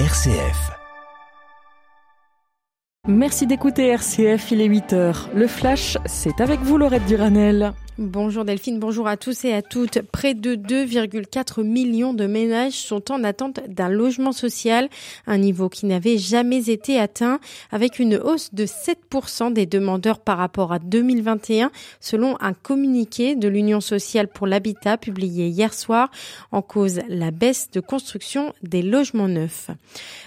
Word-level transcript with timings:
RCF. 0.00 0.72
Merci 3.06 3.46
d'écouter 3.46 3.86
RCF, 3.90 4.50
il 4.50 4.60
est 4.60 4.68
8h. 4.68 5.28
Le 5.36 5.46
flash, 5.46 5.98
c'est 6.04 6.40
avec 6.40 6.58
vous 6.62 6.78
Laurette 6.78 7.06
Duranel. 7.06 7.72
Bonjour 7.96 8.44
Delphine, 8.44 8.80
bonjour 8.80 9.06
à 9.06 9.16
tous 9.16 9.44
et 9.44 9.52
à 9.52 9.62
toutes. 9.62 10.02
Près 10.02 10.34
de 10.34 10.56
2,4 10.56 11.62
millions 11.62 12.12
de 12.12 12.26
ménages 12.26 12.72
sont 12.72 13.12
en 13.12 13.22
attente 13.22 13.60
d'un 13.68 13.88
logement 13.88 14.32
social, 14.32 14.88
un 15.28 15.38
niveau 15.38 15.68
qui 15.68 15.86
n'avait 15.86 16.18
jamais 16.18 16.70
été 16.70 16.98
atteint, 16.98 17.38
avec 17.70 18.00
une 18.00 18.16
hausse 18.16 18.52
de 18.52 18.66
7% 18.66 19.52
des 19.52 19.66
demandeurs 19.66 20.18
par 20.18 20.38
rapport 20.38 20.72
à 20.72 20.80
2021, 20.80 21.70
selon 22.00 22.36
un 22.40 22.52
communiqué 22.52 23.36
de 23.36 23.46
l'Union 23.46 23.80
sociale 23.80 24.26
pour 24.26 24.48
l'habitat 24.48 24.96
publié 24.96 25.46
hier 25.46 25.72
soir, 25.72 26.10
en 26.50 26.62
cause 26.62 26.98
la 27.08 27.30
baisse 27.30 27.70
de 27.70 27.78
construction 27.78 28.54
des 28.64 28.82
logements 28.82 29.28
neufs. 29.28 29.70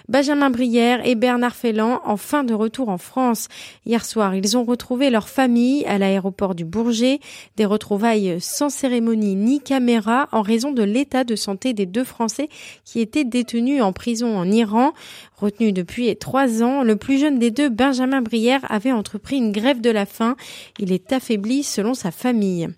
Benjamin 0.08 0.52
Brière 0.52 1.05
et 1.05 1.16
Bernard 1.16 1.58
Felland 1.58 1.99
en 2.05 2.16
fin 2.16 2.46
de 2.46 2.54
retour 2.54 2.88
en 2.88 2.98
France. 2.98 3.49
Hier 3.86 4.05
soir, 4.05 4.36
ils 4.36 4.55
ont 4.55 4.63
retrouvé 4.63 5.10
leur 5.10 5.27
famille 5.27 5.86
à 5.86 5.98
l'aéroport 5.98 6.55
du 6.55 6.63
Bourget. 6.63 7.20
Des 7.58 7.66
retrouvailles 7.66 8.38
sans 8.40 8.70
cérémonie 8.70 9.36
ni 9.36 9.60
caméra 9.60 10.30
en 10.32 10.44
raison 10.44 10.72
de 10.72 10.84
l'état 10.84 11.24
de 11.24 11.36
santé 11.36 11.74
des 11.74 11.88
deux 11.88 12.04
Français 12.04 12.50
qui 12.86 13.00
étaient 13.00 13.24
détenus 13.24 13.82
en 13.82 13.94
prison 13.94 14.38
en 14.38 14.50
Iran. 14.52 14.94
Retenu 15.38 15.74
depuis 15.74 16.16
trois 16.18 16.62
ans, 16.62 16.84
le 16.84 16.98
plus 16.98 17.18
jeune 17.18 17.40
des 17.40 17.50
deux, 17.50 17.70
Benjamin 17.70 18.22
Brière, 18.22 18.64
avait 18.70 18.92
entrepris 18.92 19.38
une 19.38 19.52
grève 19.52 19.82
de 19.82 19.90
la 19.90 20.06
faim. 20.06 20.36
Il 20.78 20.92
est 20.92 21.12
affaibli 21.12 21.64
selon 21.64 21.96
sa 21.96 22.12
famille. 22.12 22.70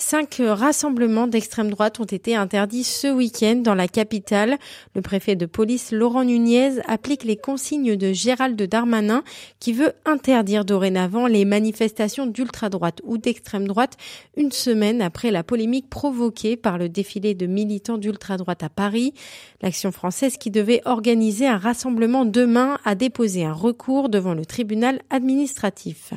Cinq 0.00 0.40
rassemblements 0.42 1.26
d'extrême 1.26 1.68
droite 1.68 2.00
ont 2.00 2.04
été 2.04 2.34
interdits 2.34 2.84
ce 2.84 3.06
week-end 3.06 3.56
dans 3.56 3.74
la 3.74 3.86
capitale. 3.86 4.56
Le 4.94 5.02
préfet 5.02 5.36
de 5.36 5.44
police 5.44 5.92
Laurent 5.92 6.24
Nunez 6.24 6.80
applique 6.88 7.22
les 7.22 7.36
consignes 7.36 7.96
de 7.96 8.10
Gérald 8.10 8.60
Darmanin 8.60 9.22
qui 9.60 9.74
veut 9.74 9.92
interdire 10.06 10.64
dorénavant 10.64 11.26
les 11.26 11.44
manifestations 11.44 12.26
d'ultra-droite 12.26 13.02
ou 13.04 13.18
d'extrême 13.18 13.68
droite 13.68 13.98
une 14.38 14.52
semaine 14.52 15.02
après 15.02 15.30
la 15.30 15.42
polémique 15.42 15.90
provoquée 15.90 16.56
par 16.56 16.78
le 16.78 16.88
défilé 16.88 17.34
de 17.34 17.44
militants 17.44 17.98
d'ultra-droite 17.98 18.62
à 18.62 18.70
Paris. 18.70 19.12
L'action 19.60 19.92
française 19.92 20.38
qui 20.38 20.50
devait 20.50 20.80
organiser 20.86 21.46
un 21.46 21.58
rassemblement 21.58 22.24
demain 22.24 22.78
a 22.86 22.94
déposé 22.94 23.44
un 23.44 23.52
recours 23.52 24.08
devant 24.08 24.32
le 24.32 24.46
tribunal 24.46 25.02
administratif. 25.10 26.14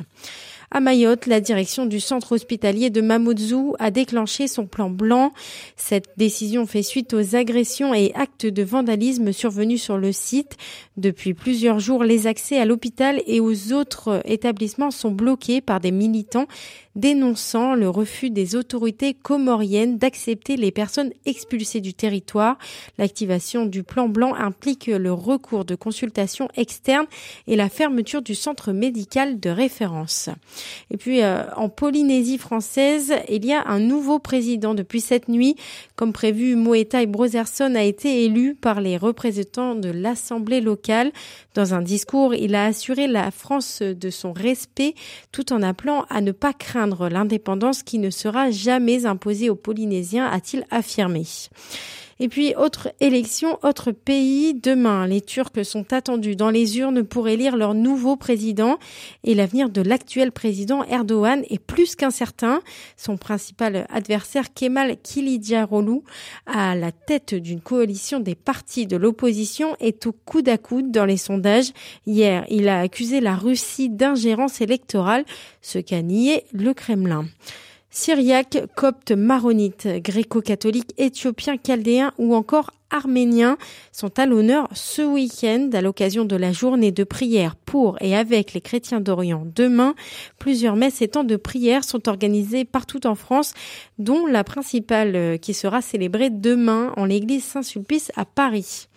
À 0.76 0.80
Mayotte, 0.80 1.26
la 1.26 1.40
direction 1.40 1.86
du 1.86 2.00
centre 2.00 2.32
hospitalier 2.32 2.90
de 2.90 3.00
Mamoudzou 3.00 3.76
a 3.78 3.92
déclenché 3.92 4.48
son 4.48 4.66
plan 4.66 4.90
blanc. 4.90 5.32
Cette 5.76 6.08
décision 6.16 6.66
fait 6.66 6.82
suite 6.82 7.14
aux 7.14 7.36
agressions 7.36 7.94
et 7.94 8.10
actes 8.16 8.46
de 8.46 8.64
vandalisme 8.64 9.30
survenus 9.30 9.80
sur 9.80 9.98
le 9.98 10.10
site. 10.10 10.56
Depuis 10.96 11.32
plusieurs 11.32 11.78
jours, 11.78 12.02
les 12.02 12.26
accès 12.26 12.58
à 12.58 12.64
l'hôpital 12.64 13.22
et 13.28 13.38
aux 13.38 13.72
autres 13.72 14.20
établissements 14.24 14.90
sont 14.90 15.12
bloqués 15.12 15.60
par 15.60 15.78
des 15.78 15.92
militants 15.92 16.48
dénonçant 16.96 17.74
le 17.74 17.88
refus 17.88 18.30
des 18.30 18.54
autorités 18.56 19.14
comoriennes 19.14 19.98
d'accepter 19.98 20.56
les 20.56 20.70
personnes 20.70 21.12
expulsées 21.26 21.80
du 21.80 21.94
territoire. 21.94 22.56
L'activation 22.98 23.66
du 23.66 23.82
plan 23.82 24.08
blanc 24.08 24.34
implique 24.34 24.86
le 24.86 25.12
recours 25.12 25.64
de 25.64 25.74
consultations 25.74 26.48
externes 26.56 27.06
et 27.46 27.56
la 27.56 27.68
fermeture 27.68 28.22
du 28.22 28.34
centre 28.34 28.72
médical 28.72 29.40
de 29.40 29.50
référence. 29.50 30.30
Et 30.90 30.96
puis 30.96 31.22
euh, 31.22 31.42
en 31.56 31.68
Polynésie 31.68 32.38
française, 32.38 33.14
il 33.28 33.44
y 33.44 33.52
a 33.52 33.66
un 33.66 33.78
nouveau 33.78 34.18
président 34.18 34.74
depuis 34.74 35.00
cette 35.00 35.28
nuit. 35.28 35.56
Comme 35.96 36.12
prévu, 36.12 36.56
Moetai 36.56 37.06
Brotherson 37.06 37.74
a 37.74 37.82
été 37.82 38.24
élu 38.24 38.54
par 38.54 38.80
les 38.80 38.96
représentants 38.96 39.74
de 39.74 39.90
l'Assemblée 39.90 40.60
locale. 40.60 41.12
Dans 41.54 41.74
un 41.74 41.82
discours, 41.82 42.34
il 42.34 42.54
a 42.54 42.66
assuré 42.66 43.06
la 43.06 43.30
France 43.30 43.82
de 43.82 44.10
son 44.10 44.32
respect 44.32 44.94
tout 45.32 45.52
en 45.52 45.62
appelant 45.62 46.04
à 46.10 46.20
ne 46.20 46.32
pas 46.32 46.52
craindre 46.52 47.08
l'indépendance 47.08 47.82
qui 47.82 47.98
ne 47.98 48.10
sera 48.10 48.50
jamais 48.50 49.06
imposée 49.06 49.50
aux 49.50 49.56
Polynésiens, 49.56 50.26
a-t-il 50.26 50.64
affirmé. 50.70 51.24
Et 52.20 52.28
puis, 52.28 52.54
autre 52.56 52.92
élection, 53.00 53.58
autre 53.62 53.92
pays. 53.92 54.54
Demain, 54.54 55.06
les 55.06 55.20
Turcs 55.20 55.64
sont 55.64 55.92
attendus 55.92 56.36
dans 56.36 56.50
les 56.50 56.78
urnes 56.78 57.04
pour 57.04 57.28
élire 57.28 57.56
leur 57.56 57.74
nouveau 57.74 58.16
président. 58.16 58.78
Et 59.24 59.34
l'avenir 59.34 59.68
de 59.68 59.80
l'actuel 59.80 60.32
président 60.32 60.84
Erdogan 60.84 61.42
est 61.50 61.58
plus 61.58 61.96
qu'incertain. 61.96 62.60
Son 62.96 63.16
principal 63.16 63.86
adversaire, 63.90 64.54
Kemal 64.54 64.96
Kılıçdaroğlu, 64.96 66.00
à 66.46 66.74
la 66.74 66.92
tête 66.92 67.34
d'une 67.34 67.60
coalition 67.60 68.20
des 68.20 68.34
partis 68.34 68.86
de 68.86 68.96
l'opposition, 68.96 69.76
est 69.80 70.06
au 70.06 70.12
coude 70.12 70.48
à 70.48 70.58
coude 70.58 70.90
dans 70.90 71.04
les 71.04 71.16
sondages. 71.16 71.72
Hier, 72.06 72.44
il 72.48 72.68
a 72.68 72.80
accusé 72.80 73.20
la 73.20 73.34
Russie 73.34 73.88
d'ingérence 73.88 74.60
électorale, 74.60 75.24
ce 75.62 75.78
qu'a 75.78 76.02
nié 76.02 76.44
le 76.52 76.74
Kremlin. 76.74 77.26
Syriaques, 77.96 78.58
coptes, 78.74 79.12
maronites, 79.12 79.86
gréco-catholiques, 79.86 80.90
éthiopiens, 80.98 81.54
chaldéens 81.64 82.10
ou 82.18 82.34
encore 82.34 82.72
arméniens 82.90 83.56
sont 83.92 84.18
à 84.18 84.26
l'honneur 84.26 84.68
ce 84.74 85.02
week-end 85.02 85.70
à 85.72 85.80
l'occasion 85.80 86.24
de 86.24 86.34
la 86.34 86.50
journée 86.50 86.90
de 86.90 87.04
prière 87.04 87.54
pour 87.54 87.96
et 88.02 88.16
avec 88.16 88.52
les 88.52 88.60
chrétiens 88.60 89.00
d'Orient. 89.00 89.46
Demain, 89.54 89.94
plusieurs 90.40 90.74
messes 90.74 91.02
et 91.02 91.08
temps 91.08 91.22
de 91.22 91.36
prière 91.36 91.84
sont 91.84 92.08
organisés 92.08 92.64
partout 92.64 93.06
en 93.06 93.14
France, 93.14 93.54
dont 94.00 94.26
la 94.26 94.42
principale 94.42 95.14
euh, 95.14 95.36
qui 95.36 95.54
sera 95.54 95.80
célébrée 95.80 96.30
demain 96.30 96.92
en 96.96 97.04
l'église 97.04 97.44
Saint-Sulpice 97.44 98.10
à 98.16 98.24
Paris. 98.24 98.88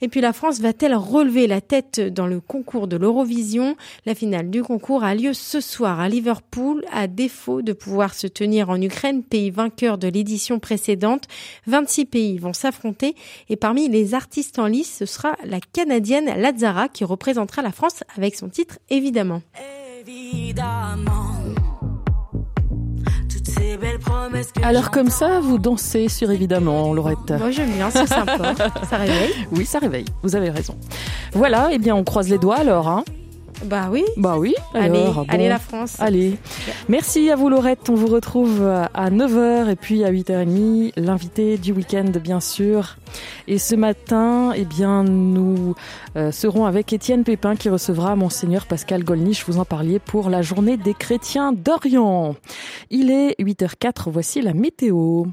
Et 0.00 0.08
puis 0.08 0.20
la 0.20 0.32
France 0.32 0.60
va-t-elle 0.60 0.94
relever 0.94 1.46
la 1.46 1.60
tête 1.60 2.00
dans 2.00 2.26
le 2.26 2.40
concours 2.40 2.88
de 2.88 2.96
l'Eurovision? 2.96 3.76
La 4.04 4.14
finale 4.14 4.50
du 4.50 4.62
concours 4.62 5.04
a 5.04 5.14
lieu 5.14 5.32
ce 5.32 5.60
soir 5.60 6.00
à 6.00 6.08
Liverpool, 6.08 6.84
à 6.92 7.06
défaut 7.06 7.62
de 7.62 7.72
pouvoir 7.72 8.14
se 8.14 8.26
tenir 8.26 8.70
en 8.70 8.80
Ukraine, 8.80 9.22
pays 9.22 9.50
vainqueur 9.50 9.98
de 9.98 10.08
l'édition 10.08 10.58
précédente. 10.58 11.24
26 11.66 12.04
pays 12.06 12.38
vont 12.38 12.52
s'affronter 12.52 13.14
et 13.48 13.56
parmi 13.56 13.88
les 13.88 14.14
artistes 14.14 14.58
en 14.58 14.66
lice, 14.66 14.96
ce 14.98 15.06
sera 15.06 15.36
la 15.44 15.60
Canadienne 15.60 16.26
Lazara 16.36 16.88
qui 16.88 17.04
représentera 17.04 17.62
la 17.62 17.72
France 17.72 18.02
avec 18.16 18.36
son 18.36 18.48
titre 18.48 18.78
évidemment. 18.90 19.42
évidemment. 20.06 21.25
Alors 24.62 24.90
comme 24.90 25.10
ça, 25.10 25.40
vous 25.40 25.58
dansez 25.58 26.08
sur 26.08 26.30
évidemment, 26.30 26.92
Laurette. 26.92 27.30
Moi 27.38 27.50
j'aime 27.50 27.70
bien, 27.70 27.90
c'est 27.90 28.06
sympa. 28.06 28.54
ça 28.90 28.96
réveille. 28.96 29.34
Oui, 29.52 29.64
ça 29.64 29.78
réveille. 29.78 30.06
Vous 30.22 30.36
avez 30.36 30.50
raison. 30.50 30.76
Voilà, 31.32 31.68
eh 31.72 31.78
bien 31.78 31.94
on 31.94 32.04
croise 32.04 32.28
les 32.28 32.38
doigts 32.38 32.56
alors. 32.56 32.88
Hein. 32.88 33.04
Bah 33.64 33.88
oui. 33.90 34.04
Bah 34.16 34.36
oui. 34.38 34.54
allez, 34.74 35.04
allez 35.28 35.48
la 35.48 35.58
France. 35.58 35.96
Allez. 35.98 36.38
Merci 36.88 37.30
à 37.30 37.36
vous 37.36 37.48
Laurette. 37.48 37.88
On 37.88 37.94
vous 37.94 38.06
retrouve 38.06 38.62
à 38.62 39.10
9h 39.10 39.70
et 39.70 39.76
puis 39.76 40.04
à 40.04 40.12
8h30. 40.12 40.92
L'invité 40.96 41.58
du 41.58 41.72
week-end 41.72 42.10
bien 42.22 42.40
sûr. 42.40 42.96
Et 43.48 43.58
ce 43.58 43.74
matin, 43.74 44.52
eh 44.54 44.64
bien, 44.64 45.04
nous 45.04 45.74
euh, 46.16 46.32
serons 46.32 46.66
avec 46.66 46.92
Étienne 46.92 47.24
Pépin 47.24 47.56
qui 47.56 47.68
recevra 47.68 48.16
Monseigneur 48.16 48.66
Pascal 48.66 49.04
Golnisch. 49.04 49.44
Vous 49.46 49.58
en 49.58 49.64
parliez 49.64 49.98
pour 49.98 50.30
la 50.30 50.42
journée 50.42 50.76
des 50.76 50.94
chrétiens 50.94 51.52
d'Orient. 51.52 52.34
Il 52.90 53.10
est 53.10 53.40
8h04. 53.40 54.10
Voici 54.10 54.42
la 54.42 54.54
météo. 54.54 55.24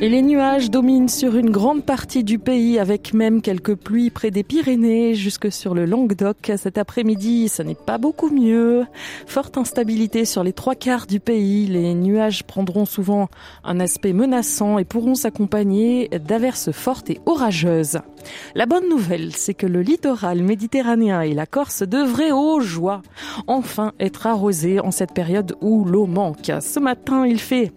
Et 0.00 0.08
les 0.08 0.22
nuages 0.22 0.70
dominent 0.70 1.08
sur 1.08 1.36
une 1.36 1.50
grande 1.50 1.84
partie 1.84 2.22
du 2.22 2.38
pays 2.38 2.78
avec 2.78 3.12
même 3.12 3.42
quelques 3.42 3.74
pluies 3.74 4.10
près 4.10 4.30
des 4.30 4.44
Pyrénées 4.44 5.16
jusque 5.16 5.50
sur 5.50 5.74
le 5.74 5.86
Languedoc. 5.86 6.52
Cet 6.56 6.78
après-midi, 6.78 7.48
ce 7.48 7.64
n'est 7.64 7.74
pas 7.74 7.98
beaucoup 7.98 8.30
mieux. 8.30 8.86
Forte 9.26 9.58
instabilité 9.58 10.24
sur 10.24 10.44
les 10.44 10.52
trois 10.52 10.76
quarts 10.76 11.08
du 11.08 11.18
pays. 11.18 11.66
Les 11.66 11.94
nuages 11.94 12.44
prendront 12.44 12.84
souvent 12.84 13.28
un 13.64 13.80
aspect 13.80 14.12
menaçant 14.12 14.78
et 14.78 14.84
pourront 14.84 15.16
s'accompagner 15.16 16.08
d'averses 16.10 16.70
fortes 16.70 17.10
et 17.10 17.20
orageuses. 17.26 17.98
La 18.54 18.66
bonne 18.66 18.88
nouvelle, 18.88 19.34
c'est 19.34 19.54
que 19.54 19.66
le 19.66 19.82
littoral 19.82 20.42
méditerranéen 20.42 21.22
et 21.22 21.34
la 21.34 21.46
Corse 21.46 21.82
devraient, 21.82 22.30
aux 22.30 22.60
joie, 22.60 23.02
enfin 23.48 23.92
être 23.98 24.26
arrosés 24.26 24.78
en 24.78 24.92
cette 24.92 25.12
période 25.12 25.56
où 25.60 25.84
l'eau 25.84 26.06
manque. 26.06 26.52
Ce 26.60 26.78
matin, 26.78 27.26
il 27.26 27.40
fait 27.40 27.72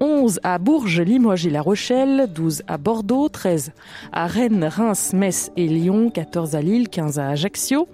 11 0.00 0.40
à 0.42 0.58
Bourges, 0.58 1.00
Limoges 1.00 1.46
et 1.46 1.50
Rochelle, 1.62 2.28
12 2.32 2.62
à 2.66 2.76
Bordeaux, 2.76 3.28
13 3.28 3.72
à 4.12 4.26
Rennes, 4.26 4.64
Reims, 4.64 5.12
Metz 5.14 5.50
et 5.56 5.66
Lyon, 5.66 6.10
14 6.10 6.54
à 6.56 6.60
Lille, 6.60 6.88
15 6.88 7.18
à 7.18 7.28
Ajaccio 7.28 7.88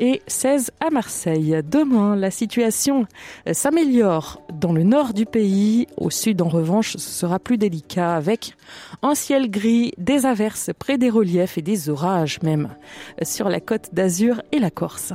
et 0.00 0.22
16 0.26 0.72
à 0.80 0.90
Marseille. 0.90 1.60
Demain, 1.70 2.16
la 2.16 2.30
situation 2.30 3.06
s'améliore 3.52 4.42
dans 4.52 4.72
le 4.72 4.82
nord 4.82 5.12
du 5.12 5.26
pays. 5.26 5.86
Au 5.96 6.10
sud, 6.10 6.42
en 6.42 6.48
revanche, 6.48 6.92
ce 6.92 6.98
sera 6.98 7.38
plus 7.38 7.58
délicat 7.58 8.16
avec 8.16 8.56
un 9.02 9.14
ciel 9.14 9.50
gris, 9.50 9.92
des 9.98 10.26
averses 10.26 10.70
près 10.78 10.98
des 10.98 11.10
reliefs 11.10 11.58
et 11.58 11.62
des 11.62 11.88
orages 11.88 12.40
même 12.42 12.68
sur 13.22 13.48
la 13.48 13.60
côte 13.60 13.90
d'Azur 13.92 14.42
et 14.50 14.58
la 14.58 14.70
Corse. 14.70 15.12